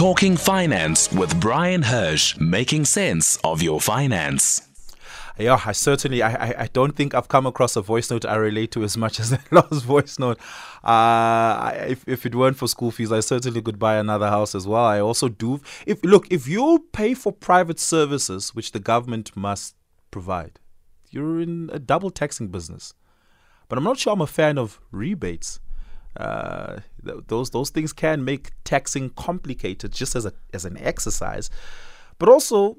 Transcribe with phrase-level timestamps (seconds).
[0.00, 4.66] Talking Finance with Bryan Hirsch, making sense of your finance.
[5.38, 8.70] Yeah, I certainly, I, I, don't think I've come across a voice note I relate
[8.70, 10.38] to as much as that last voice note.
[10.82, 14.66] Uh, if, if it weren't for school fees, I certainly could buy another house as
[14.66, 14.86] well.
[14.86, 15.60] I also do.
[15.84, 19.74] If look, if you pay for private services which the government must
[20.10, 20.60] provide,
[21.10, 22.94] you're in a double taxing business.
[23.68, 25.60] But I'm not sure I'm a fan of rebates.
[26.16, 31.50] Uh, th- those those things can make taxing complicated just as a as an exercise,
[32.18, 32.76] but also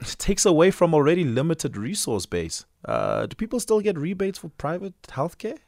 [0.18, 2.64] takes away from already limited resource base.
[2.84, 5.58] Uh, do people still get rebates for private healthcare?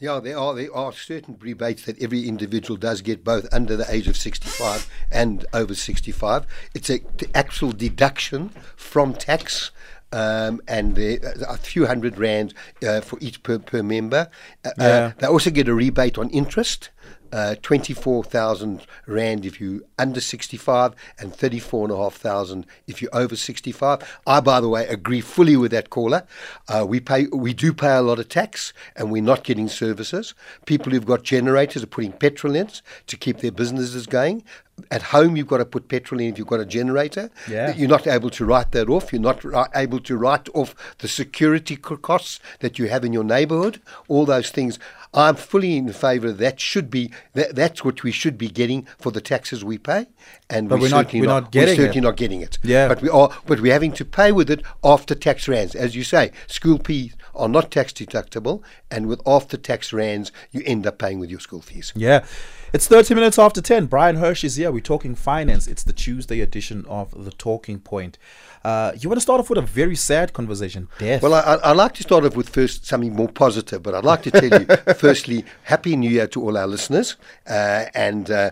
[0.00, 3.84] Yeah, there are there are certain rebates that every individual does get, both under the
[3.92, 6.46] age of 65 and over 65.
[6.74, 9.70] It's a the actual deduction from tax.
[10.12, 12.52] Um, and there a few hundred rand
[12.86, 14.28] uh, for each per, per member.
[14.64, 14.86] Uh, Yeah.
[14.86, 16.90] uh, they also get a rebate on interest,
[17.32, 24.20] uh, 24,000 rand if you under 65 and 34,500 if you're over 65.
[24.26, 26.26] I, by the way, agree fully with that caller.
[26.68, 30.34] Uh, we pay, we do pay a lot of tax and we're not getting services.
[30.66, 32.68] People who've got generators are putting petrol in
[33.06, 34.42] to keep their businesses going.
[34.90, 37.30] At home, you've got to put petrol in if you've got a generator.
[37.48, 37.74] Yeah.
[37.74, 39.12] You're not able to write that off.
[39.12, 43.80] You're not able to write off the security costs that you have in your neighborhood.
[44.08, 44.78] All those things.
[45.12, 46.28] I'm fully in favour.
[46.28, 49.76] Of that should be that, that's what we should be getting for the taxes we
[49.76, 50.06] pay,
[50.48, 52.02] and But we're not- certainly we're not getting we're certainly it.
[52.02, 52.58] not getting it.
[52.62, 52.86] Yeah.
[52.86, 53.28] but we are.
[53.46, 56.30] But we're having to pay with it after tax rands, as you say.
[56.46, 61.18] School fees are not tax deductible, and with after tax rands, you end up paying
[61.18, 61.92] with your school fees.
[61.96, 62.24] Yeah.
[62.72, 63.86] It's 30 minutes after 10.
[63.86, 64.70] Bryan Hirsch is here.
[64.70, 65.66] We're talking finance.
[65.66, 68.16] It's the Tuesday edition of The Talking Point.
[68.62, 71.22] Uh, you want to start off with a very sad conversation death.
[71.22, 74.04] Well, I, I- I'd like to start off with first something more positive, but I'd
[74.04, 77.16] like to tell you, firstly, Happy New Year to all our listeners.
[77.48, 78.50] Uh, and uh,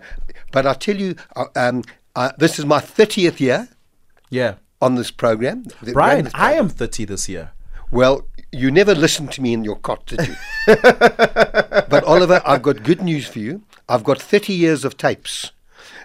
[0.50, 1.84] But I'll tell you, uh, um,
[2.39, 3.69] this is my 30th year
[4.31, 4.55] yeah.
[4.81, 5.64] on this program.
[5.92, 7.53] Bryan, this I am 30 this year.
[7.92, 10.34] Well, you never listened to me in your cot, did you?
[10.66, 13.62] but Oliver, I've got good news for you.
[13.88, 15.53] I've got 30 years of tapes.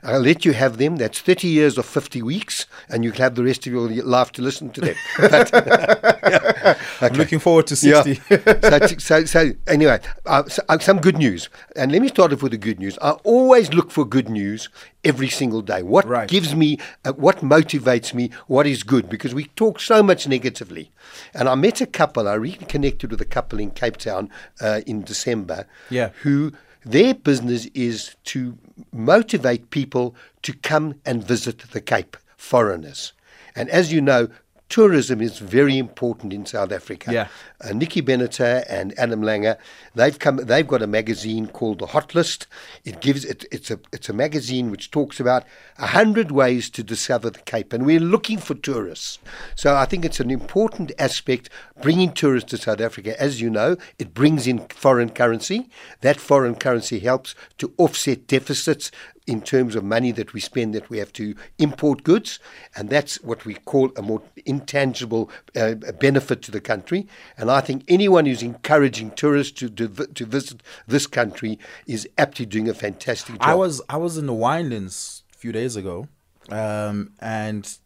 [0.04, 0.98] I'll let you have them.
[0.98, 4.32] That's 30 years of 50 weeks, and you can have the rest of your life
[4.34, 4.96] to listen to them.
[5.20, 5.50] But,
[7.02, 8.20] I'm looking forward to 60.
[8.30, 8.88] Yeah.
[8.88, 11.50] so, so, so anyway, uh, so, uh, some good news.
[11.76, 12.98] And let me start off with the good news.
[13.02, 14.70] I always look for good news
[15.04, 15.84] every single day.
[15.84, 16.30] What Right.
[16.30, 19.10] gives me, uh, what motivates me, what is good?
[19.10, 20.92] Because we talk so much negatively.
[21.34, 24.30] And I met a couple, I reconnected with a couple in Cape Town
[24.62, 26.10] uh, in December Yeah.
[26.24, 26.54] who
[26.86, 28.58] their business is to
[28.92, 33.14] motivate people to come and visit the Cape, foreigners.
[33.56, 34.30] And as you know,
[34.74, 37.14] tourism is very important in South Africa.
[37.14, 37.28] Yeah.
[37.64, 39.56] Uh, Nikki Benatar and Adam Langer,
[39.94, 40.38] they've come.
[40.38, 42.48] They've got a magazine called the Hot List.
[42.84, 43.46] It gives it.
[43.52, 43.80] It's a.
[43.92, 45.44] It's a magazine which talks about
[45.78, 49.20] a hundred ways to discover the Cape, and we're looking for tourists.
[49.54, 51.52] So I think it's an important aspect
[51.84, 53.20] bringing tourists to South Africa.
[53.22, 55.70] As you know, it brings in foreign currency.
[56.02, 58.90] That foreign currency helps to offset deficits
[59.26, 62.40] in terms of money that we spend that we have to import goods,
[62.76, 67.08] and that's what we call a more intangible uh, benefit to the country.
[67.38, 72.46] And I think anyone who's encouraging tourists to, to to visit this country is aptly
[72.46, 73.48] doing a fantastic job.
[73.48, 76.08] I was I was in the Winelands a few days ago,
[76.50, 77.78] um, and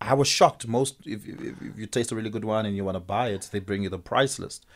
[0.00, 0.66] I was shocked.
[0.66, 3.28] Most if, if, if you taste a really good wine and you want to buy
[3.28, 4.66] it, they bring you the price list.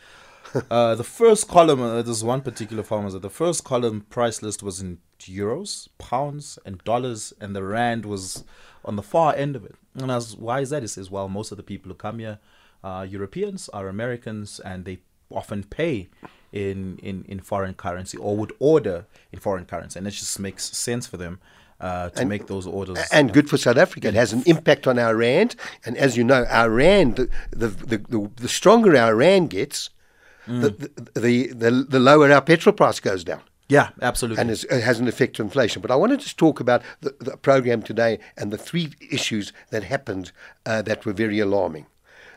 [0.71, 4.79] uh, the first column, uh, there's one particular farmer the first column price list was
[4.79, 8.43] in euros, pounds, and dollars, and the rand was
[8.85, 9.75] on the far end of it.
[9.95, 10.83] And I was, why is that?
[10.83, 12.39] He says, well, most of the people who come here
[12.83, 16.07] are Europeans, are Americans, and they often pay
[16.53, 20.65] in, in, in foreign currency or would order in foreign currency, and it just makes
[20.77, 21.39] sense for them
[21.79, 22.97] uh, to make those orders.
[23.11, 24.07] and good for South Africa.
[24.07, 25.55] It has an impact on our rand,
[25.85, 29.89] and as you know, our rand, the the, the, the, stronger our rand gets,
[30.47, 33.41] the, the, the the the lower our petrol price goes down.
[33.69, 34.41] Yeah, absolutely.
[34.41, 35.81] and it has an effect on inflation.
[35.81, 39.83] But I wanted to talk about the, the program today and the three issues that
[39.83, 40.31] happened
[40.65, 41.85] uh, that were very alarming.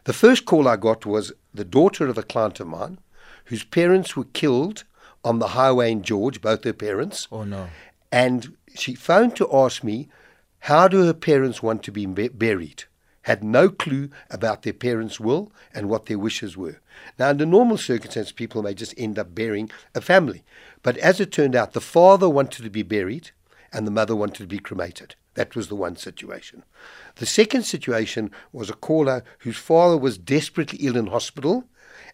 [0.05, 2.99] The first call I got was the daughter of a client of mine
[3.47, 4.85] whose parents were killed
[5.25, 7.29] on the highway in George, both her parents.
[7.31, 7.69] Oh, no.
[8.11, 10.09] And she phoned to ask me,
[10.61, 12.85] how do her parents want to be buried?
[13.23, 16.81] Had no clue about their parents' will and what their wishes were.
[17.19, 20.43] Now, under normal circumstances, people may just end up burying a family.
[20.83, 23.31] But as it turned out, the father wanted to be buried
[23.73, 25.15] and the mother wanted to be cremated.
[25.35, 26.65] That was the one situation.
[27.17, 31.65] The second situation was a caller whose father was desperately ill in hospital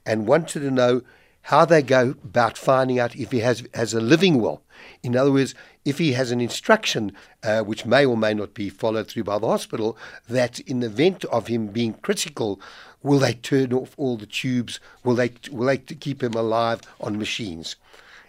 [0.05, 1.03] and wanted to know
[1.43, 4.63] how they go about finding out if he has, has a living will.
[5.03, 5.55] In other words,
[5.85, 7.13] if he has an instruction
[7.45, 9.97] uh, which may or may not be followed through by the hospital,
[10.29, 12.61] that in the event of him being critical,
[13.01, 14.81] will they turn off all the tubes?
[15.05, 17.77] Will they will they keep him alive on machines?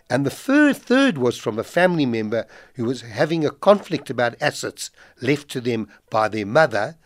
[0.10, 2.46] And the third third was from a family member
[2.76, 4.90] who was having a conflict about assets
[5.22, 6.98] left to them by their mother,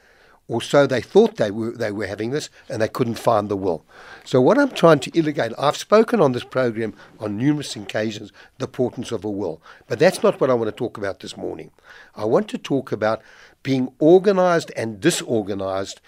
[0.48, 3.56] or so they thought they were they were having this, and they couldn't find the
[3.56, 3.86] will.
[4.26, 8.66] So what I'm trying to illustrate, I've spoken on this program on numerous occasions the
[8.66, 11.72] importance of a will, but that's not what I want to talk about this morning.
[12.16, 13.22] I want to talk about
[13.64, 16.02] being organized and disorganized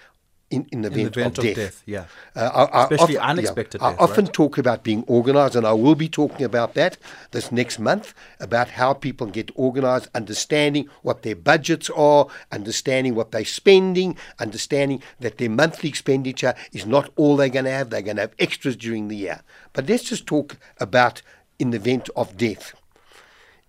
[0.54, 1.56] in, in the In the event, event of, of death.
[1.56, 2.06] death, yeah.
[2.36, 4.34] Uh, I- I Especially often- unexpected I death, often right?
[4.34, 6.98] talk about being organized, and I will be talking about that
[7.32, 13.32] this next month about how people get organized, understanding what their budgets are, understanding what
[13.32, 18.02] they're spending, understanding that their monthly expenditure is not all they're going to have, they're
[18.02, 19.42] going to have extras during the year.
[19.74, 21.22] But let's just talk about
[21.60, 22.74] in the event of death.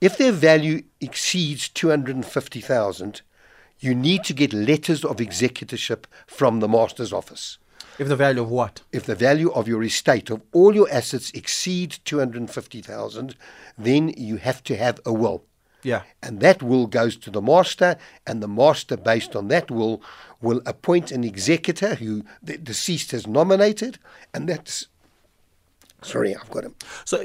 [0.01, 3.23] If their value exceeds 250,000,
[3.81, 7.59] you need to get letters of executorship from the master's office
[7.99, 8.83] If the value of what?
[8.93, 13.37] if the value of your estate of all your assets exceed 250,000
[13.79, 15.45] then you have to have a will
[15.83, 16.03] Yeah.
[16.23, 20.03] and that will goes to the master and the master based on that will
[20.41, 23.99] will appoint an executor who the deceased has nominated
[24.33, 24.87] and that's
[26.03, 26.75] sorry i've got him
[27.05, 27.17] So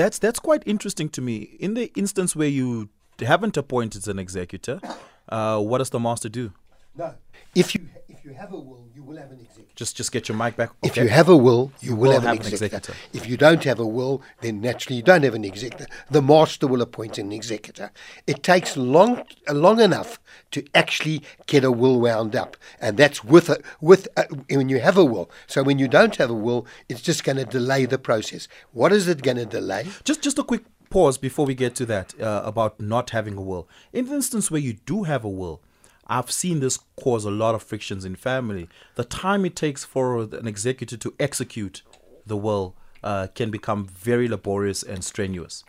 [0.00, 1.36] that's that's quite interesting to me.
[1.58, 2.88] In the instance where you
[3.18, 4.78] haven't appointed an executor,
[5.28, 6.52] uh, what does the master do?
[6.96, 7.14] no
[7.54, 10.26] if you if you have a will you will have an executor Just just get
[10.26, 10.70] your mic back.
[10.82, 12.76] If you have a will, you will, will have, have an an executor.
[12.76, 12.94] executor.
[13.12, 15.86] If you don't have a will, then naturally you don't have an executor.
[16.10, 17.90] The master will appoint an executor.
[18.26, 20.18] It takes long uh, long enough
[20.52, 24.80] to actually get a will wound up, and that's with a, with a, when you
[24.80, 25.30] have a will.
[25.46, 28.48] So when you don't have a will, it's just going to delay the process.
[28.72, 29.84] What is it going to delay?
[30.04, 30.64] Just just a quick
[30.96, 33.68] pause before we get to that uh, about not having a will.
[33.92, 35.60] In the instance where you do have a will,
[36.06, 38.66] I've seen this cause a lot of frictions in family.
[38.94, 41.82] The time it takes for an executor to execute
[42.24, 45.64] the will uh, can become very laborious and strenuous.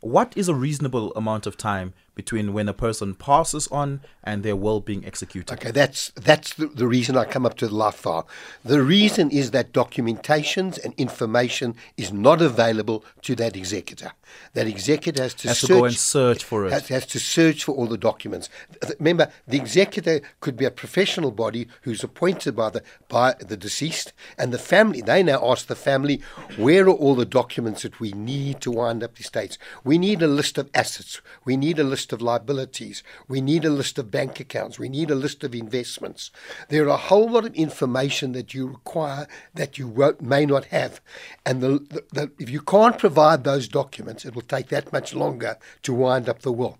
[0.00, 4.56] What is a reasonable amount of time between when a person passes on and their
[4.56, 5.54] will being executed?
[5.54, 8.26] Okay, that's that's the, the reason I come up to the life file.
[8.64, 14.10] The reason is that documentations and information is not available to that executor.
[14.54, 16.72] That executor has to Has to search go and search for it.
[16.72, 18.50] Has, has to search for all the documents.
[18.98, 24.12] Remember, the executor could be a professional body who's appointed by the by the deceased
[24.36, 25.00] and the family.
[25.00, 26.20] They now ask the family,
[26.56, 29.56] where are all the documents that we need to wind up the estates?
[29.84, 31.20] We need a list of assets.
[31.44, 33.02] We need a list of liabilities.
[33.26, 34.78] We need a list of bank accounts.
[34.78, 36.30] We need a list of investments.
[36.68, 40.66] There are a whole lot of information that you require that you won't, may not
[40.66, 41.00] have.
[41.44, 45.14] And the, the, the, if you can't provide those documents, it will take that much
[45.14, 46.78] longer to wind up the will.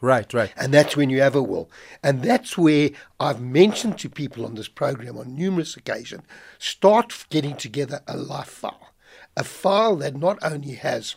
[0.00, 0.50] Right, right.
[0.56, 1.68] And that's when you have a will.
[2.02, 6.22] And that's where I've mentioned to people on this program on numerous occasions
[6.58, 8.92] start getting together a life file.
[9.36, 11.16] A file that not only has,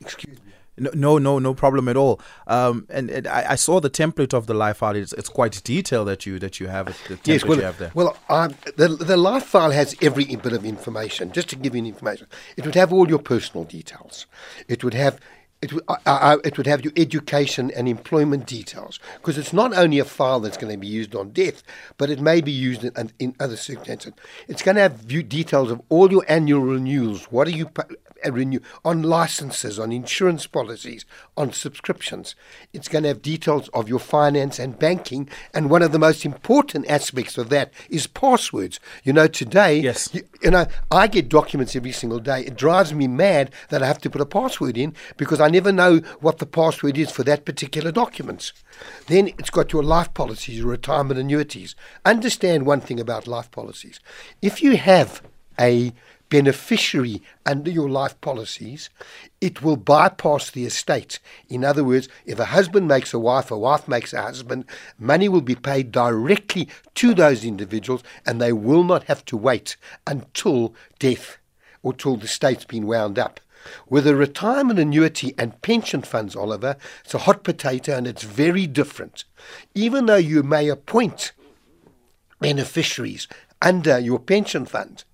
[0.00, 2.20] excuse me, No, no, no, no problem at all.
[2.46, 4.96] Um, and, and I, I saw the template of the life file.
[4.96, 6.86] It's, it's quite detailed that you that you have.
[7.08, 7.92] The template Yes, well, you have there.
[7.94, 11.32] well um, the, the life file has every bit of information.
[11.32, 12.26] Just to give you information,
[12.56, 14.26] it would have all your personal details.
[14.68, 15.18] It would have
[15.60, 19.76] it would, uh, uh, it would have your education and employment details because it's not
[19.76, 21.62] only a file that's going to be used on death,
[21.96, 24.12] but it may be used in, in other circumstances.
[24.46, 27.24] It's going to have view details of all your annual renewals.
[27.32, 27.68] What are you
[28.24, 31.04] renew on licenses, on insurance policies,
[31.36, 32.34] on subscriptions?
[32.72, 35.28] It's going to have details of your finance and banking.
[35.54, 38.80] And one of the most important aspects of that is passwords.
[39.04, 40.08] You know, today, Yes.
[40.12, 42.42] you, you know, I get documents every single day.
[42.42, 45.72] It drives me mad that I have to put a password in because I never
[45.72, 48.52] know what the password is for that particular document.
[49.06, 51.74] Then it's got your life policies, your retirement annuities.
[52.04, 54.00] Understand one thing about life policies.
[54.42, 55.22] If you have
[55.60, 55.92] a
[56.28, 58.90] beneficiary under your life policies,
[59.40, 61.18] it will bypass the estate.
[61.48, 64.64] In other words, if a husband makes a wife, a wife makes a husband,
[64.98, 69.76] money will be paid directly to those individuals and they will not have to wait
[70.06, 71.38] until death
[71.82, 73.40] or till the estate's been wound up.
[73.88, 78.66] With a retirement annuity and pension funds, Oliver, it's a hot potato and it's very
[78.66, 79.24] different.
[79.74, 81.32] Even though you may appoint
[82.40, 83.26] beneficiaries
[83.60, 85.04] under your pension fund,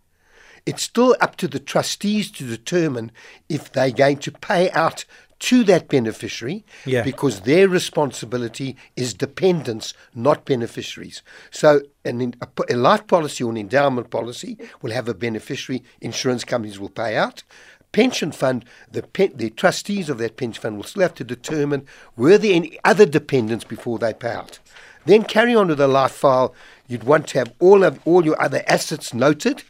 [0.66, 3.12] it's still up to the trustees to determine
[3.48, 5.04] if they're going to pay out
[5.40, 7.02] to that beneficiary Yeah.
[7.02, 11.22] because their responsibility is dependents, not beneficiaries.
[11.50, 16.44] So, an, a, a life policy or an endowment policy will have a beneficiary, insurance
[16.44, 17.42] companies will pay out.
[17.92, 21.86] Pension fund, the, pen, the trustees of that pension fund will still have to determine
[22.16, 24.58] were there any other dependents before they pay out.
[25.04, 26.54] Then carry on with the life file.
[26.88, 29.62] You'd want to have all of all your other assets noted,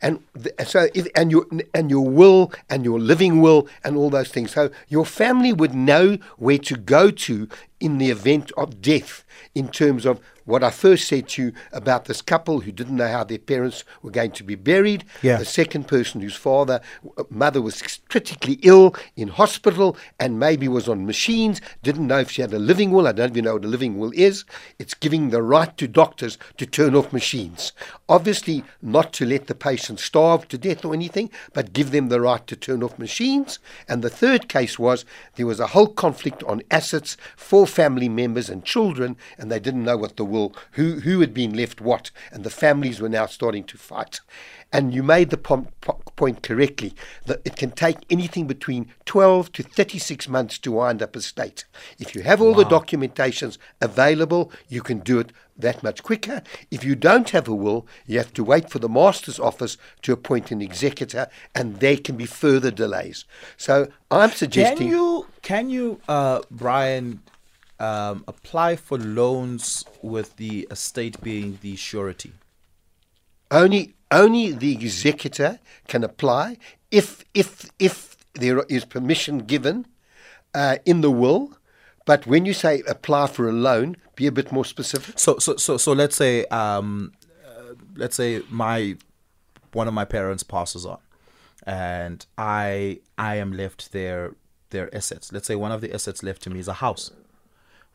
[0.00, 4.10] and th- so if, and your and your will and your living will and all
[4.10, 4.52] those things.
[4.52, 7.48] So your family would know where to go to
[7.80, 9.24] in the event of death.
[9.54, 13.08] In terms of what I first said to you about this couple who didn't know
[13.08, 15.04] how their parents were going to be buried.
[15.22, 15.36] Yeah.
[15.36, 16.80] The second person whose father,
[17.16, 22.30] uh, mother was critically ill in hospital and maybe was on machines, didn't know if
[22.30, 23.06] she had a living will.
[23.06, 24.44] I don't even know what a living will is.
[24.78, 27.72] It's giving the right to doctors to turn off machines.
[28.08, 32.20] Obviously, not to let the patient starve to death or anything, but give them the
[32.20, 33.58] right to turn off machines.
[33.88, 35.04] And the third case was
[35.36, 39.84] there was a whole conflict on assets for family members and children, and they didn't
[39.84, 43.26] know what the will, who, who had been left what, and the families were now
[43.26, 44.20] starting to fight.
[44.72, 46.94] And you made the pom- po- point correctly
[47.26, 51.64] that it can take anything between 12 to 36 months to wind up a state.
[51.98, 56.42] If you have all the documentations available, you can do it that much quicker.
[56.70, 60.12] If you don't have a will, you have to wait for the master's office to
[60.12, 63.24] appoint an executor, and there can be further delays.
[63.56, 64.88] So I'm suggesting.
[64.88, 67.20] Can you, can you, uh, Bryan,
[67.82, 72.32] um, apply for loans with the estate being the surety?
[73.50, 75.58] Only only the executor
[75.88, 76.58] can apply
[76.90, 79.86] if if if there is permission given
[80.54, 81.58] uh, in the will.
[82.04, 85.18] But when you say apply for a loan, be a bit more specific.
[85.18, 87.12] So, so, so, so let's say, um,
[87.46, 88.96] uh, let's say my
[89.72, 90.98] one of my parents passes on,
[91.64, 94.34] and I I am left their
[94.70, 95.32] their assets.
[95.32, 97.12] Let's say one of the assets left to me is a house,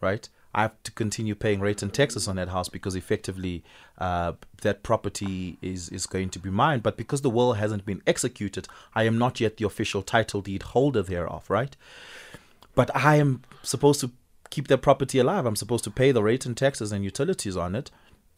[0.02, 0.28] right?
[0.56, 3.64] I have to continue paying rent and taxes on that house because effectively
[4.00, 6.80] uh, that property is is going to be mine.
[6.80, 10.64] But because the will hasn't been executed, I am not yet the official title deed
[10.64, 11.76] holder thereof, right?
[12.78, 14.12] but I am supposed to
[14.52, 15.48] keep that property alive.
[15.48, 17.90] I'm supposed to pay the rate and taxes and utilities on it.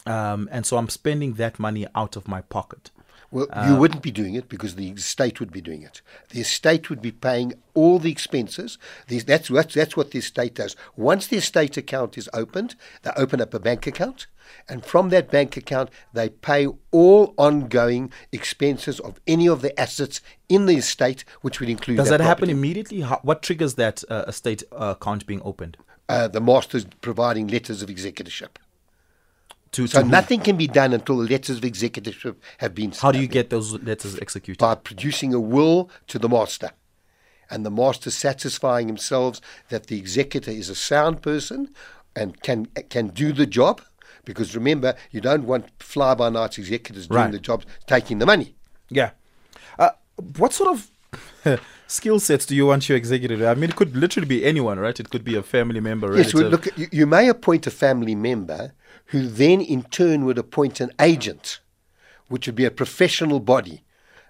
[0.05, 2.89] Um, and so I'm spending that money out of my pocket.
[3.31, 6.01] Well, you wouldn't be doing it because the estate would be doing it.
[6.29, 8.79] The estate would be paying all the expenses.
[9.07, 10.75] That's, what, that's what the estate does.
[10.95, 14.25] Once the estate account is opened, they open up a bank account,
[14.67, 20.21] and from that bank account, they pay all ongoing expenses of any of the assets
[20.47, 23.01] in the estate, which would include Does that, happen immediately?
[23.01, 25.77] How, what triggers that uh, estate uh, account being opened?
[26.07, 28.57] Uh, the master's providing letters of executorship.
[29.73, 32.91] To, So to nothing can be done until the letters of executorship have been.
[32.91, 34.59] How do you get those letters executed?
[34.59, 36.71] by producing a will to the master.
[37.51, 41.69] And the master satisfying himself that the executor is a sound person
[42.15, 43.81] and can can do the job.
[44.25, 47.31] Because remember, you don't want fly by night executors doing Right.
[47.31, 48.55] the job, taking the money.
[48.89, 49.11] Yeah.
[49.79, 49.89] Uh,
[50.37, 50.91] what sort of
[51.89, 53.41] skill sets do you want your executive?
[53.41, 54.97] I mean, it could literally be anyone, right?
[54.99, 56.15] It could be a family member.
[56.15, 58.73] Yes, well, look, you, you may appoint a family member
[59.07, 61.59] who then in turn would appoint an agent,
[62.27, 63.83] which would be a professional body,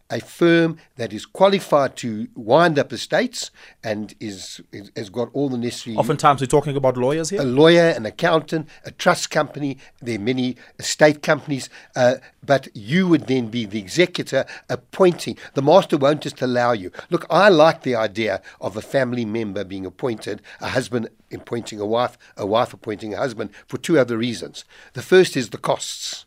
[0.09, 3.51] a firm that is qualified to wind up estates
[3.83, 7.41] and is, is has got all the necessary Oftentimes, we're talking about lawyers here.
[7.41, 9.77] a lawyer, an accountant, a trust company.
[10.01, 15.37] There are many estate companies, uh, but you would then be the executor appointing.
[15.53, 16.91] The master won't just allow you.
[17.09, 21.85] Look, I like the idea of a family member being appointed, a husband appointing a
[21.85, 24.65] wife, a wife appointing a husband, for two other reasons.
[24.93, 26.25] The first is the costs.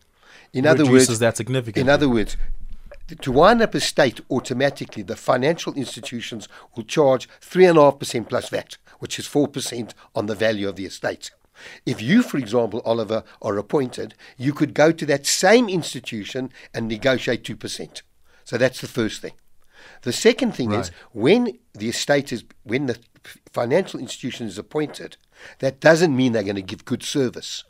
[0.52, 1.80] In other words, that significantly.
[1.80, 2.36] In other words,
[3.20, 9.18] to wind up a state automatically, the financial institutions will charge 3.5% plus VAT, which
[9.18, 11.30] is 4% on the value of the estate.
[11.84, 16.88] If you, for example, Oliver, are appointed, you could go to that same institution and
[16.88, 18.02] negotiate 2%.
[18.44, 19.32] So that's the first thing.
[20.02, 22.98] The second thing is when the estate is, when the
[23.52, 25.16] financial institution is appointed,
[25.58, 27.64] that doesn't mean they're going to give good service.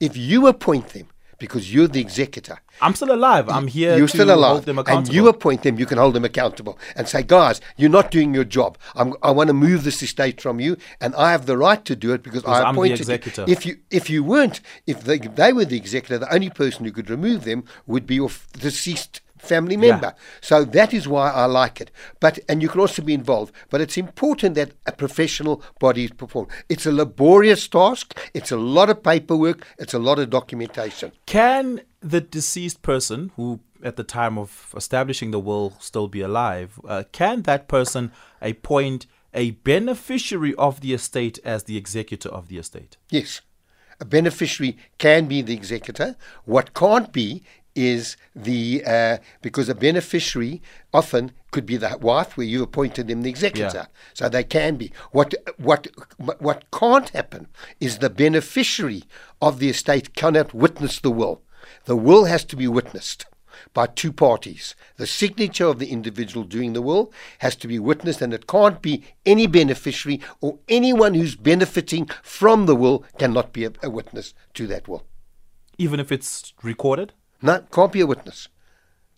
[0.00, 3.48] If you appoint them because you're the executor, I'm still alive.
[3.48, 5.78] I'm here you're to still alive, hold them and you appoint them.
[5.78, 8.78] You can hold them accountable and say, "Guys, you're not doing your job.
[8.94, 11.96] I'm, I want to move this estate from you, and I have the right to
[11.96, 13.44] do it because Because I I'm the executor.
[13.46, 16.84] you." If you if you weren't, if they, they were the executor, the only person
[16.84, 20.14] who could remove them would be your f- deceased family member.
[20.40, 21.90] So that is why I like it.
[22.20, 23.54] But and you can also be involved.
[23.70, 26.50] But it's important that a professional body is performed.
[26.68, 28.18] It's a laborious task.
[28.34, 29.66] It's a lot of paperwork.
[29.78, 31.12] It's a lot of documentation.
[31.26, 36.80] Can the deceased person, who at the time of establishing the will still be alive,
[36.86, 42.58] uh, can that person appoint a beneficiary of the estate as the executor of the
[42.58, 42.96] estate.
[43.10, 43.40] Yes.
[44.00, 46.16] A beneficiary can be the executor.
[46.44, 47.42] What can't be
[47.78, 50.60] is the uh, because a beneficiary
[50.92, 53.86] often could be the wife where you appointed them the executor.
[53.86, 53.86] Yeah.
[54.14, 54.90] So they can be.
[55.12, 55.86] What what
[56.40, 57.46] what can't happen
[57.78, 59.04] is the beneficiary
[59.40, 61.42] of the estate cannot witness the will.
[61.84, 63.26] The will has to be witnessed
[63.74, 64.74] by two parties.
[64.96, 68.82] The signature of the individual doing the will has to be witnessed, and it can't
[68.82, 74.34] be any beneficiary or anyone who's benefiting from the will cannot be a, a witness
[74.54, 75.04] to that will.
[75.76, 77.12] Even if it's recorded?
[77.42, 78.48] No, can't be a witness.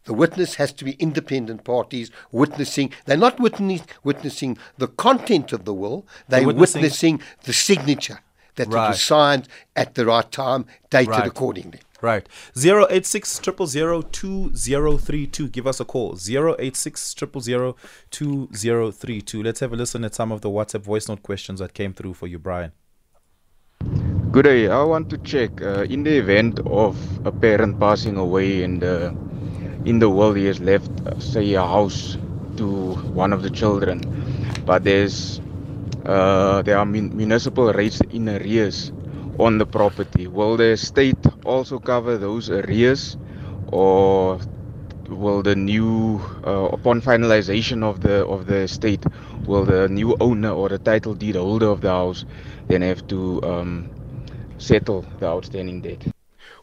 [0.05, 2.93] The witness has to be independent parties witnessing.
[3.07, 8.21] They're not witnessing, witnessing the content of the will, they're, They're witnessing- witnessing, the signature
[8.57, 9.47] that it was signed
[9.77, 11.27] at the right time, dated Right.
[11.27, 11.81] accordingly.
[12.03, 12.27] Right.
[12.57, 15.49] 086 000 2032.
[15.49, 16.17] Give us a call.
[16.17, 17.77] 086 000
[18.11, 19.43] 2032.
[19.43, 22.15] Let's have a listen at some of the WhatsApp voice note questions that came through
[22.15, 22.73] for you, Bryan.
[24.33, 24.69] Good day.
[24.69, 26.97] I want to check uh, in the event of
[27.27, 28.83] a parent passing away and
[29.85, 32.17] in the will he has left, uh, say, a house
[32.57, 34.01] to one of the children,
[34.67, 35.41] but there's
[36.07, 38.93] uh, there are mun- municipal rates in arrears
[39.39, 40.27] on the property.
[40.29, 43.17] Will the state also cover those arrears,
[43.73, 44.41] or
[45.09, 49.05] will the new uh, upon finalization of the of the estate
[49.47, 52.25] will the new owner or the title deed holder of the house
[52.69, 53.91] then have to um,
[54.61, 56.07] settle the outstanding debt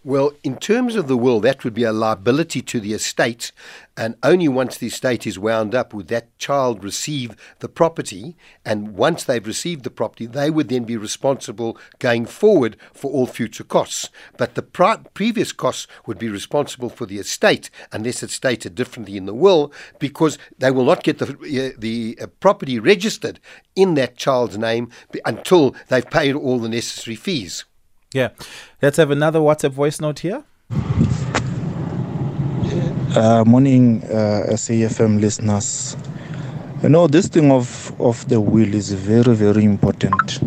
[0.03, 3.51] Well, in terms of the will, that would be a liability to the estate,
[3.97, 8.37] and only once the estate is wound up would that child receive the property.
[8.63, 13.25] And once they've received the property, they would then be responsible going forward for all
[13.25, 14.09] future costs.
[14.37, 19.17] But the pri- previous costs would be responsible for the estate, unless it's stated differently
[19.17, 23.39] in the will, because they will not get the uh, the uh, property registered
[23.75, 24.89] in that child's name
[25.25, 27.65] until they've paid all the necessary fees.
[28.13, 28.29] Yeah.
[28.81, 30.43] Let's have another WhatsApp voice note here.
[33.15, 35.97] Uh, morning, uh, SAFM listeners.
[36.83, 40.39] You know, this thing of, of the will is very, very important.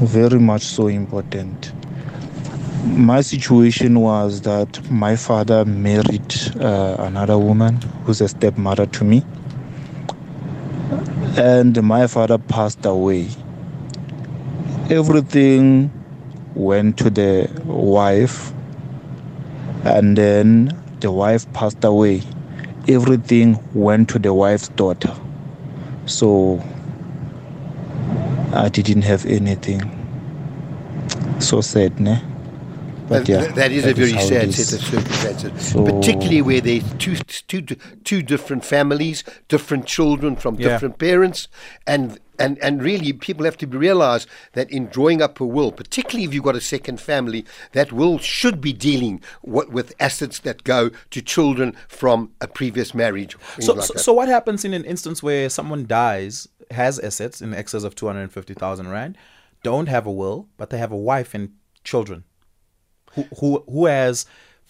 [0.00, 1.72] Very much so important.
[2.84, 9.24] My situation was that my father married uh, another woman who's a stepmother to me.
[11.36, 13.28] And my father passed away.
[14.88, 15.90] Everything
[16.58, 18.52] went to the wife
[19.84, 22.22] and then the wife passed away.
[22.88, 25.14] Everything went to the wife's daughter.
[26.06, 26.62] So
[28.52, 29.80] i didn't have anything.
[31.38, 32.20] So sad ne?
[33.08, 36.60] But th- that is a very how it sad set of circumstances, So- particularly where
[36.60, 37.16] there's two,
[37.46, 37.62] two,
[38.04, 40.68] two different families, different children from Yeah.
[40.68, 41.48] different parents,
[41.86, 46.24] and, and, and really people have to realize that in drawing up a will, particularly
[46.24, 50.64] if you've got a second family, that will should be dealing what, with assets that
[50.64, 53.36] go to children from a previous marriage.
[53.60, 57.54] So, like so, so what happens in an instance where someone dies, has assets in
[57.54, 59.16] excess of 250,000 Rand,
[59.62, 61.52] don't have a will, but they have a wife and
[61.84, 62.24] children?
[63.12, 64.26] Who, who, who has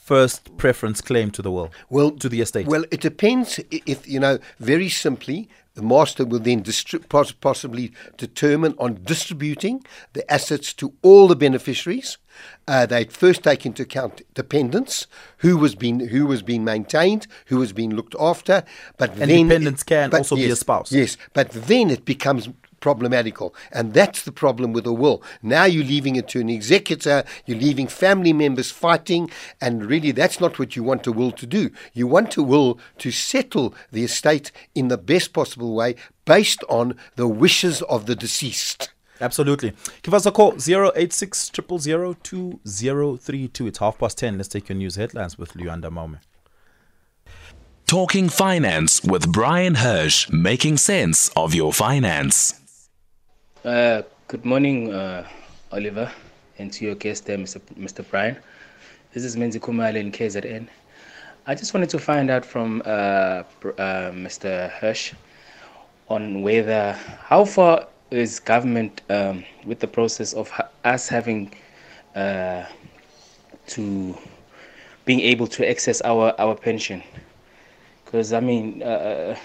[0.09, 1.71] first preference claim to the will?
[1.91, 2.67] Well, to the estate?
[2.67, 3.61] Well, it depends.
[3.71, 7.07] If you know, very simply, the master will then distri-
[7.41, 12.17] possibly determine on distributing the assets to all the beneficiaries.
[12.67, 15.07] Uh, they first take into account dependents,
[15.39, 18.65] who was being who was being maintained, who was being looked after.
[18.97, 20.91] But And then dependents can but also be a spouse.
[20.91, 22.49] Yes, but then it becomes
[22.81, 27.25] problematical and that's the problem with a will now you're leaving it to an executor
[27.47, 31.47] you're leaving family members fighting and really that's not what you want a will to
[31.47, 36.63] do you want a will to settle the estate in the best possible way based
[36.69, 39.73] on the wishes of the deceased Absolutely.
[40.03, 43.67] Give us a call 086 000 2032.
[43.67, 44.37] It's half past 10.
[44.37, 46.21] Let's take your news headlines with Luanda Maume.
[47.87, 52.68] Talking Finance with Bryan Hirsch, making sense of your finance.
[53.69, 55.29] Uh, good morning, uh,
[55.73, 56.11] Oliver,
[56.59, 57.61] and to your guest there, Mr.
[57.77, 58.03] Mr.
[58.11, 58.39] Bryan.
[59.13, 60.67] This is Menzi Kumale in KZN.
[61.47, 63.45] I just wanted to find out from uh, uh,
[64.17, 64.71] Mr.
[64.71, 65.13] Hirsch
[66.09, 71.53] on whether how far is government um, with the process of ha- us having
[72.15, 72.65] uh,
[73.67, 74.17] to
[75.05, 77.03] being able to access our, our pension.
[78.07, 79.37] Because I mean, uh,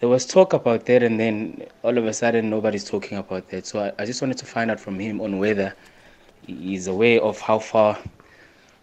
[0.00, 3.66] there was talk about that, and then all of a sudden nobody's talking about that.
[3.66, 5.74] So I, I just wanted to find out from him on whether
[6.46, 7.98] he's aware of how far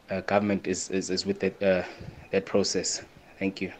[0.09, 1.83] uh, government is, is, is with that uh,
[2.31, 3.03] that process.
[3.39, 3.71] Thank you.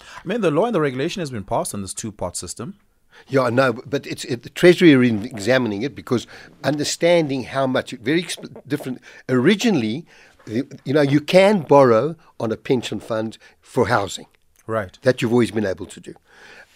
[0.00, 2.78] I mean, the law and the regulation has been passed on this two pot system.
[3.26, 6.26] Yeah, no, but it's it, the Treasury are examining it because
[6.62, 9.00] understanding how much very exp- different.
[9.28, 10.06] Originally,
[10.46, 14.26] you you know, you can borrow on a pension fund for housing.
[14.66, 14.98] Right.
[15.02, 16.14] That you've always been able to do.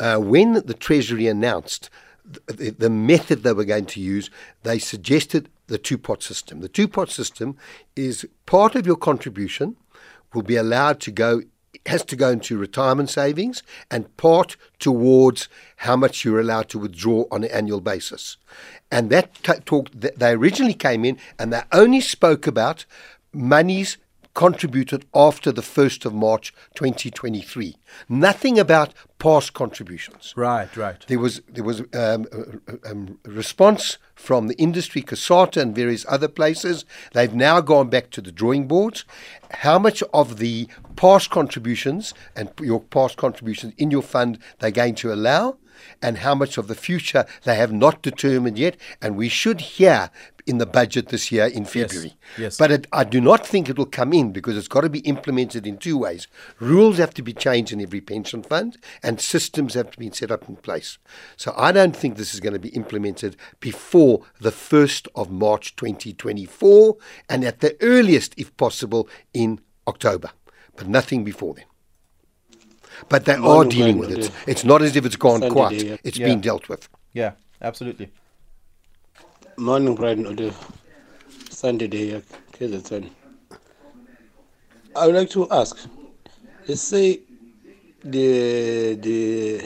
[0.02, 1.88] Uh, when the Treasury announced
[2.24, 4.30] the, the, method they were going to use,
[4.64, 6.60] they suggested the two pot system.
[6.60, 7.56] The two pot system
[7.94, 9.76] is part of your contribution
[10.34, 11.42] will be allowed to go
[11.86, 17.24] has to go into retirement savings and part towards how much you're allowed to withdraw
[17.30, 18.36] on an annual basis.
[18.90, 22.86] And that t- talk th- they originally came in and they only spoke about
[23.32, 23.98] monies
[24.34, 27.76] contributed after the 1st of March 2023.
[28.08, 30.32] Nothing about past contributions.
[30.36, 31.04] Right, right.
[31.06, 36.06] There was there was um, a, a- a response from the industry, COSATU and various
[36.08, 36.84] other places.
[37.12, 39.04] They've now gone back to the drawing boards.
[39.50, 44.94] How much of the past contributions and your past contributions in your fund they're going
[44.96, 45.56] to allow,
[46.00, 50.10] and how much of the future they have not determined yet, and we should hear
[50.46, 52.14] in the budget this year in February.
[52.32, 52.38] yes.
[52.38, 52.58] yes.
[52.58, 55.00] But it, I do not think it will come in because it's got to be
[55.00, 56.26] implemented in two ways.
[56.58, 60.30] Rules have to be changed in every pension fund, and systems have to be set
[60.30, 60.98] up in place.
[61.36, 65.76] So I don't think this is going to be implemented before the 1st of March
[65.76, 66.96] 2024,
[67.28, 70.30] and at the earliest, if possible, in October.
[70.76, 71.66] But nothing before then.
[73.08, 74.30] But they are dealing with it.
[74.46, 75.78] It's not as if it's gone Sunday quiet.
[75.78, 75.96] day, yeah.
[76.04, 76.26] It's Yeah.
[76.26, 76.88] been dealt with.
[77.12, 78.10] Yeah, absolutely.
[79.56, 80.54] Morning, Bryan Ode.
[81.50, 82.20] Sunday day, yeah,
[82.52, 83.10] KZN.
[84.96, 85.76] I would like to ask,
[86.68, 87.20] let's say
[88.04, 89.60] the the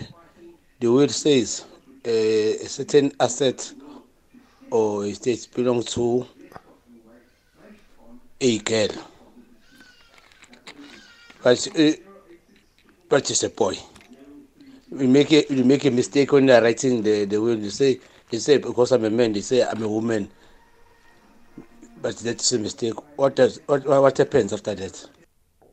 [0.81, 1.65] the will says
[2.07, 3.73] uh, a certain asset
[4.71, 6.27] or estate belongs to
[8.41, 8.89] a girl,
[11.43, 11.93] but uh,
[13.09, 13.77] but it's a boy.
[14.90, 17.59] We make a we make a mistake when they're writing the, the will.
[17.59, 20.31] You say you say because I'm a man, they say I'm a woman.
[22.01, 22.95] But that's a mistake.
[23.16, 25.09] What does what what happens after that?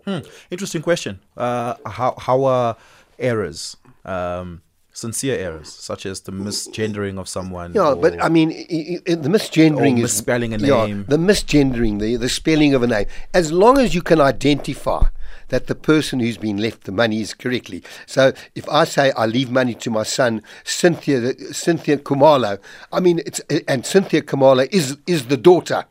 [0.06, 0.19] Hmm.
[0.52, 1.19] Interesting question.
[1.38, 2.76] Uh, how how are
[3.19, 7.74] errors, um, sincere errors, such as the misgendering of someone?
[7.74, 11.06] Yeah, but I mean, i- i- the misgendering Or is misspelling a yeah, name.
[11.08, 13.06] the misgendering, the the spelling of a name.
[13.34, 15.04] As long as you can identify
[15.50, 17.84] that the person who's been left the money is correctly.
[18.06, 22.60] So if I say I leave money to my son Cynthia Cynthia Kumalo,
[22.91, 25.86] I mean it's and Cynthia Kumalo is is the daughter.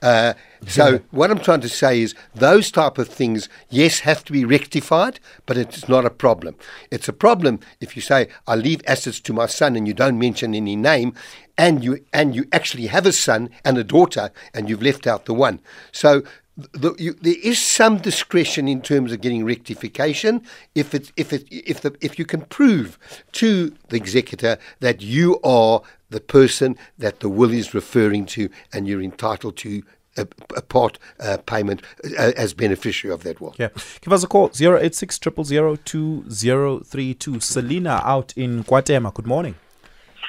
[0.00, 0.34] Uh,
[0.66, 4.44] so what I'm trying to say is those type of things, yes, have to be
[4.44, 6.56] rectified, but it's not a problem.
[6.90, 10.18] It's a problem if you say I leave assets to my son and you don't
[10.18, 11.14] mention any name,
[11.56, 15.24] and you and you actually have a son and a daughter, and you've left out
[15.24, 15.60] the one.
[15.92, 16.22] So
[16.58, 20.42] the, you, there is some discretion in terms of getting rectification
[20.74, 22.98] if it if it if the if you can prove
[23.32, 28.88] to the executor that you are the person that the will is referring to and
[28.88, 29.82] you're entitled to
[30.16, 31.80] a, a part uh, payment
[32.18, 33.54] uh, as beneficiary of that will.
[33.56, 33.68] Yeah.
[34.00, 37.40] Give us a call 086 2032.
[37.40, 39.12] Selina out in Guatemala.
[39.14, 39.54] Good morning.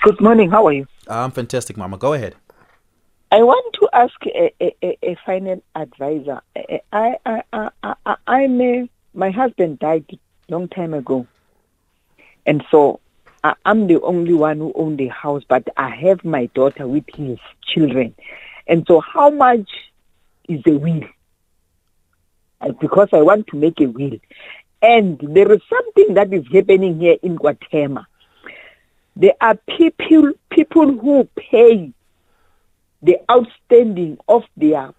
[0.03, 0.51] Good morning.
[0.51, 0.85] How are you?
[1.07, 1.97] I'm fantastic, Mama.
[1.97, 2.35] Go ahead.
[3.31, 6.41] I want to ask a, a, a, final advisor.
[6.91, 10.17] I, I, I, I, I'm a, my husband died
[10.49, 11.27] long time ago,
[12.47, 12.99] and so
[13.43, 15.43] I, I'm the only one who owned the house.
[15.47, 17.37] But I have my daughter with his
[17.71, 18.15] children,
[18.67, 19.69] and so how much
[20.47, 21.03] is the will?
[22.81, 24.17] Because I want to make a will,
[24.81, 28.07] and there is something that is happening here in Guatemala.
[29.15, 31.93] There are people people who pay
[33.01, 34.93] the outstanding of their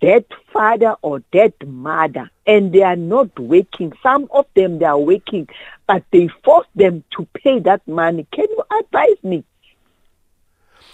[0.00, 3.92] dead father or dead mother and they are not working.
[4.02, 5.48] Some of them they are working
[5.86, 8.26] but they force them to pay that money.
[8.32, 9.44] Can you advise me?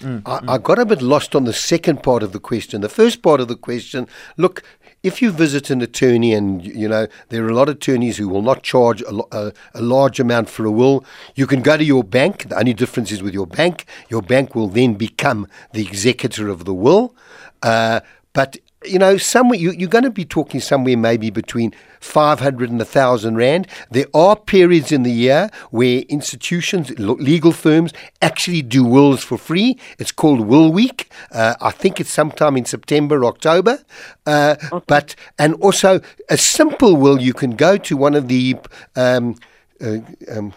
[0.00, 0.22] Mm.
[0.24, 2.80] I, I got a bit lost on the second part of the question.
[2.80, 4.62] The first part of the question, look,
[5.02, 8.28] if you visit an attorney, and you know there are a lot of attorneys who
[8.28, 11.84] will not charge a, a, a large amount for a will, you can go to
[11.84, 12.48] your bank.
[12.48, 16.64] The only difference is with your bank, your bank will then become the executor of
[16.64, 17.14] the will.
[17.62, 18.00] Uh,
[18.32, 22.78] but you know, somewhere you, you're going to be talking somewhere maybe between 500 and
[22.78, 23.66] 1,000 Rand.
[23.90, 29.78] There are periods in the year where institutions, legal firms, actually do wills for free.
[29.98, 31.10] It's called Will Week.
[31.30, 33.80] Uh, I think it's sometime in September, October.
[34.26, 38.56] Uh, But, and also a simple will, you can go to one of the.
[38.96, 39.36] Um,
[39.82, 40.52] uh, um,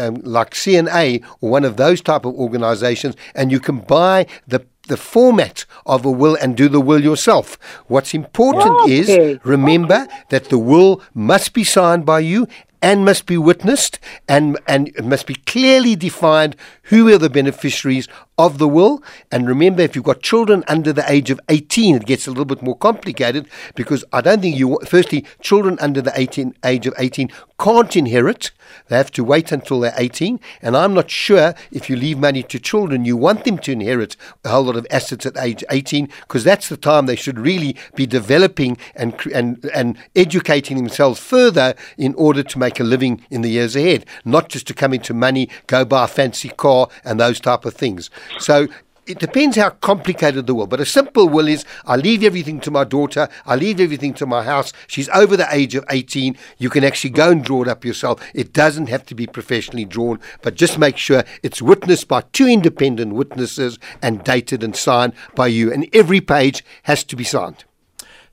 [0.00, 4.66] um, like CNA or one of those type of organizations, and you can buy the
[4.88, 7.58] the format of a will and do the will yourself.
[7.86, 8.98] What's important Okay.
[8.98, 12.46] is remember that the will must be signed by you
[12.84, 16.54] and must be witnessed and, and must be clearly defined
[16.88, 19.02] who are the beneficiaries of the will.
[19.30, 22.44] And remember, if you've got children under the age of 18, it gets a little
[22.44, 26.94] bit more complicated because I don't think you, firstly, children under the 18, age of
[26.98, 28.50] 18 can't inherit.
[28.88, 30.40] They have to wait until they're 18.
[30.60, 34.16] And I'm not sure if you leave money to children, you want them to inherit
[34.44, 37.76] a whole lot of assets at age 18 because that's the time they should really
[37.94, 43.42] be developing and, and, and educating themselves further in order to make a living in
[43.42, 47.18] the years ahead, not just to come into money, go buy a fancy car, and
[47.18, 48.10] those type of things.
[48.38, 48.68] So
[49.06, 50.66] it depends how complicated the will.
[50.66, 54.26] But a simple will is I leave everything to my daughter, I leave everything to
[54.26, 54.72] my house.
[54.86, 56.36] She's over the age of 18.
[56.58, 58.20] You can actually go and draw it up yourself.
[58.34, 62.46] It doesn't have to be professionally drawn, but just make sure it's witnessed by two
[62.46, 65.72] independent witnesses and dated and signed by you.
[65.72, 67.64] And every page has to be signed.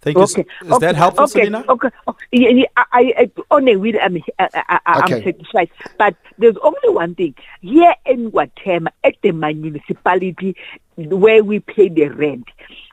[0.01, 0.23] Thank you.
[0.23, 0.45] Okay.
[0.63, 0.85] Is okay.
[0.87, 1.41] that helpful, okay.
[1.41, 1.63] Selina?
[1.69, 1.89] Okay.
[2.07, 2.25] Okay.
[2.31, 5.23] Yeah, yeah, I, I, on oh, a will, I'm, I, I, I'm okay.
[5.23, 5.69] satisfied.
[5.97, 7.35] But there's only one thing.
[7.61, 10.55] Here in Guatemala, at the municipality
[10.95, 12.45] where we pay the rent,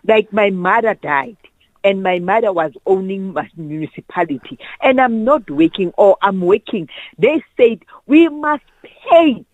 [0.05, 1.39] like my mother died
[1.83, 6.89] and my mother was owning my municipality and I'm not working or I'm working.
[7.19, 9.45] They said we must pay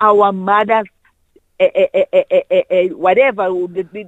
[0.00, 0.86] our mother's
[1.62, 3.48] Eh, eh, eh, whatever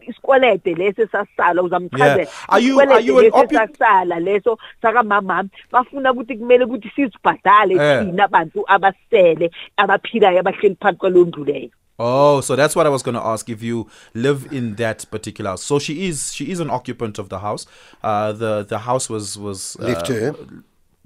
[0.09, 6.65] isikwelede leso esasala uzamchazela are you are you an esasala leso sakamama bafuna ukuthi kumele
[6.65, 12.89] ukuthi sizibhadale thina abantu abasele abaphilayo abahleli phansi kwalondlu leyo Oh, so that's what I
[12.89, 13.49] was going to ask.
[13.49, 17.29] If you live in that particular house, so she is she is an occupant of
[17.29, 17.67] the house.
[18.03, 20.35] Uh, the the house was was uh, left to her.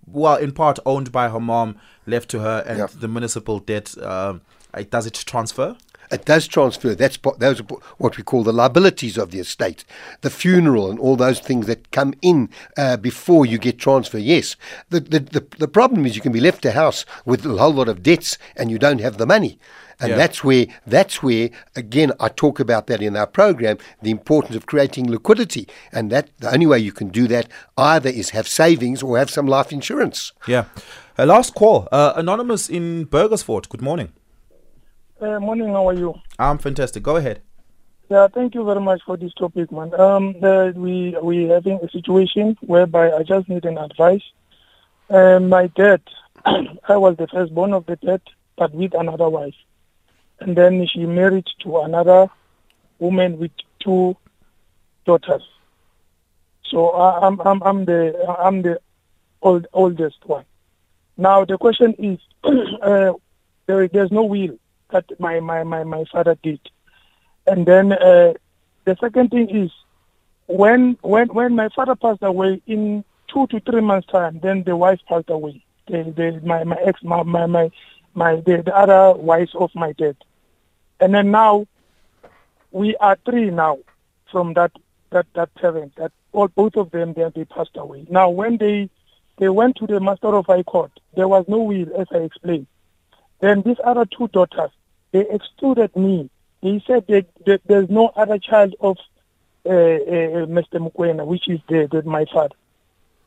[0.06, 2.90] Well, in part owned by her mom, left to her, and yep.
[2.90, 3.94] the municipal debt.
[4.00, 4.38] Uh,
[4.90, 5.76] does it transfer?
[6.10, 6.94] It does transfer.
[6.94, 7.64] That's those are
[7.98, 9.84] what we call the liabilities of the estate,
[10.22, 14.18] the funeral, and all those things that come in uh, before you get transfer.
[14.18, 14.56] Yes,
[14.90, 17.72] the, the, the the problem is you can be left a house with a whole
[17.72, 19.58] lot of debts and you don't have the money.
[20.00, 20.16] And yeah.
[20.16, 24.66] that's where that's where again I talk about that in our program, the importance of
[24.66, 25.68] creating liquidity.
[25.92, 29.30] And that the only way you can do that either is have savings or have
[29.30, 30.32] some life insurance.
[30.46, 30.66] Yeah.
[31.16, 31.88] A last call.
[31.90, 33.68] Uh, anonymous in Burgersfort.
[33.68, 34.12] Good morning.
[35.20, 36.14] Uh, morning, how are you?
[36.38, 37.02] I'm fantastic.
[37.02, 37.42] Go ahead.
[38.08, 39.92] Yeah, thank you very much for this topic, man.
[39.98, 44.22] Um, the, we we having a situation whereby I just need an advice.
[45.10, 46.02] Uh, my dad,
[46.44, 48.20] I was the firstborn of the dad,
[48.56, 49.56] but with another wife,
[50.38, 52.28] and then she married to another
[53.00, 53.50] woman with
[53.80, 54.16] two
[55.04, 55.42] daughters.
[56.70, 58.78] So I, I'm I'm I'm the I'm the
[59.42, 60.44] old, oldest one.
[61.16, 62.20] Now the question is,
[62.82, 63.14] uh,
[63.66, 64.56] there, there's no will
[64.90, 66.60] that my, my, my, my father did.
[67.46, 68.34] And then uh,
[68.84, 69.70] the second thing is
[70.46, 74.76] when when when my father passed away in two to three months time, then the
[74.76, 75.62] wife passed away.
[75.86, 77.70] The, the my my ex my my my,
[78.14, 80.16] my the, the other wife of my dad.
[81.00, 81.66] And then now
[82.70, 83.78] we are three now
[84.30, 84.72] from that
[85.10, 88.06] that that parent that all both of them then they passed away.
[88.10, 88.90] Now when they
[89.38, 92.66] they went to the master of high court, there was no will as I explained.
[93.40, 94.70] Then these other two daughters,
[95.12, 96.30] they excluded me.
[96.62, 98.96] They said that, that there's no other child of
[99.64, 100.74] uh, uh, Mr.
[100.74, 102.54] Mukwena, which is the, the, my father.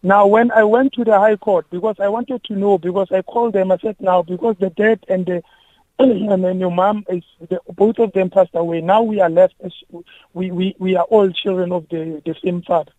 [0.03, 3.21] Now, when I went to the High Court, because I wanted to know, because I
[3.21, 5.43] called them, I said, now, because the dad and the
[6.01, 8.81] and then your mom is the, both of them passed away.
[8.81, 9.53] Now we are left.
[9.63, 9.71] As,
[10.33, 12.91] we, we we are all children of the the same father.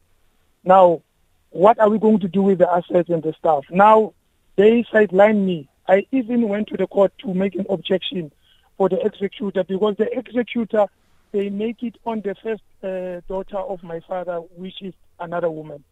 [0.63, 1.03] Now,
[1.51, 3.65] what are we going to do with the assets and the stuff?
[3.71, 4.15] Now,
[4.57, 5.69] they sidelined me.
[5.89, 8.31] I even went to the court to make an objection
[8.77, 10.87] for the executor because the executor
[11.33, 15.83] they make it on the first uh, daughter of my father, which is another woman.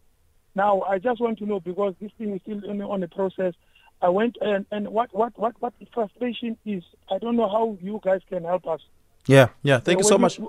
[0.53, 3.53] Now I just want to know because this thing is still on, on the process.
[4.01, 6.83] I went and, and what, what what what frustration is.
[7.09, 8.81] I don't know how you guys can help us.
[9.27, 9.79] Yeah, yeah.
[9.79, 10.39] Thank you so much.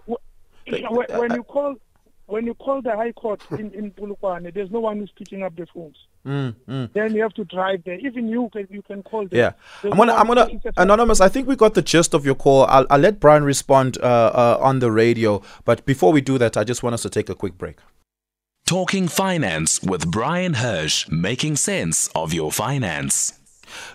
[0.66, 1.76] when, when you call
[2.26, 5.56] when you call the High Court in, in Polokwane, there's no one who's picking up
[5.56, 5.96] the phones.
[6.26, 6.92] Mm, mm.
[6.92, 7.98] Then you have to drive there.
[7.98, 9.36] Even you can you can call them.
[9.38, 11.20] Yeah, there's I'm gonna no I'm gonna anonymous.
[11.20, 12.64] I think we got the gist of your call.
[12.66, 15.42] I'll, I'll let Bryan respond uh, uh, on the radio.
[15.64, 17.78] But before we do that, I just want us to take a quick break.
[18.64, 23.40] Talking finance with Bryan Hirsch, making sense of your finance.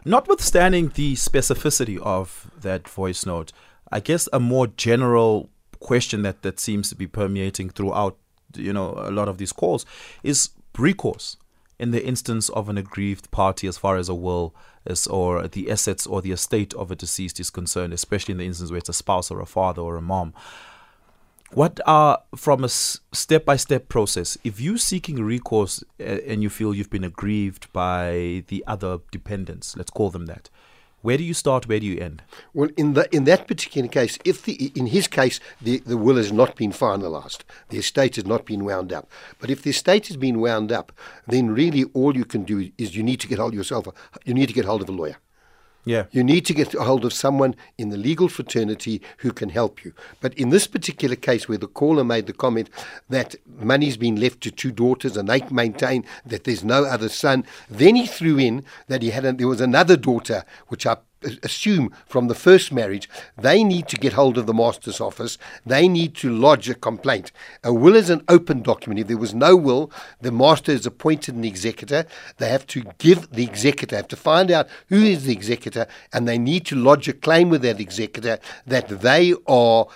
[0.03, 3.53] Notwithstanding the specificity of that voice note,
[3.91, 8.17] I guess a more general question that, that seems to be permeating throughout
[8.55, 9.85] you know a lot of these calls
[10.23, 11.37] is recourse
[11.79, 15.69] in the instance of an aggrieved party as far as a will is, or the
[15.69, 18.89] assets or the estate of a deceased is concerned, especially in the instance where it's
[18.89, 20.33] a spouse or a father or a mom.
[21.53, 24.37] What are from a step by step process?
[24.43, 29.77] If you're seeking recourse uh, and you feel you've been aggrieved by the other dependents,
[29.77, 30.49] let's call them that,
[31.07, 31.69] where do you start?
[31.69, 32.21] Where do you end?
[32.53, 36.17] Well, in the in that particular case, if the in his case the, the will
[36.17, 39.09] has not been finalised, the estate has not been wound up.
[39.39, 40.91] But if the estate has been wound up,
[41.25, 43.87] then really all you can do is you need to get hold of yourself.
[44.25, 45.15] You need to get hold of a lawyer.
[45.87, 46.03] Yeah.
[46.11, 49.85] You need to get a hold of someone in the legal fraternity who can help
[49.85, 49.93] you.
[50.19, 52.69] But in this particular case, where the caller made the comment
[53.09, 57.45] that money's been left to two daughters and they maintain that there's no other son,
[57.69, 60.97] then he threw in that he had a, there was another daughter, which I
[61.43, 65.37] assume from the first marriage, they need to get hold of the master's office.
[65.65, 67.31] They need to lodge a complaint.
[67.63, 68.99] A will is an open document.
[68.99, 72.05] If there was no will, the master is appointed an executor.
[72.37, 76.27] They have to give the executor, have to find out who is the executor, and
[76.27, 79.87] they need to lodge a claim with that executor that they are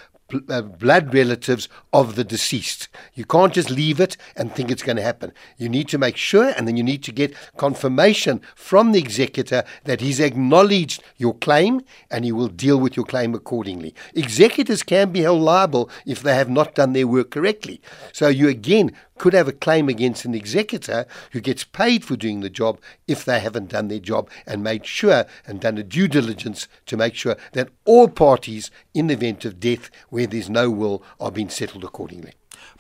[0.50, 2.88] uh, blood relatives of the deceased.
[3.14, 5.32] You can't just leave it and think it's going to happen.
[5.58, 9.64] You need to make sure, and then you need to get confirmation from the executor
[9.86, 13.94] that he's acknowledged your claim and he will deal with your claim accordingly.
[14.16, 17.82] Executors can be held liable if they have not done their work correctly.
[18.14, 18.92] So you again
[19.22, 23.24] could have a claim against an executor who gets paid for doing the job if
[23.24, 27.14] they haven't done their job and made sure and done a due diligence to make
[27.14, 31.50] sure that all parties in the event of death where there's no will are being
[31.50, 32.34] settled accordingly.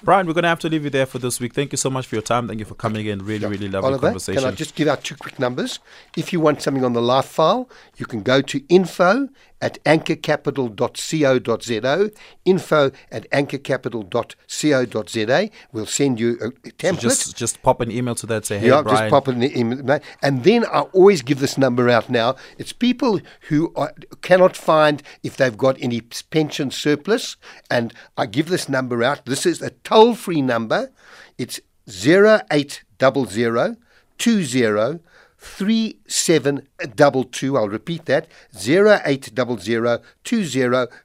[0.03, 1.53] Bryan, we're going to have to leave you there for this week.
[1.53, 2.47] Thank you so much for your time.
[2.47, 3.19] Thank you for coming in.
[3.19, 4.41] Really, really lovely Oliver, conversation.
[4.41, 5.79] Can I just give out two quick numbers?
[6.17, 9.29] If you want something on the life file, you can go to info
[9.61, 12.11] at anchorcapital.co.za,
[12.45, 15.49] info at anchorcapital.co.za.
[15.71, 16.95] We'll send you a template.
[16.95, 18.97] So just, just pop an email to that, say, hey, yeah, Bryan.
[18.97, 19.99] just pop an email.
[20.23, 22.35] And then I always give this number out now.
[22.57, 27.37] It's people who are, cannot find if they've got any pension surplus,
[27.69, 29.25] and I give this number out.
[29.25, 30.91] This is toll free number.
[31.37, 33.77] It's 0800
[34.17, 34.99] 20
[35.41, 37.57] 3722.
[37.57, 39.99] I'll repeat that 0800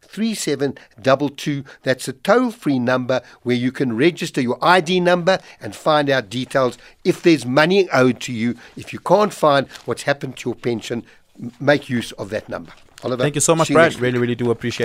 [0.03, 1.65] 3722.
[1.83, 6.29] That's a toll free number where you can register your ID number and find out
[6.29, 6.77] details.
[7.03, 11.07] If there's money owed to you, if you can't find what's happened to your pension,
[11.59, 12.73] make use of that number.
[13.03, 13.99] Oliver, Thank you so much, Brad.
[14.01, 14.85] Really, really do appreciate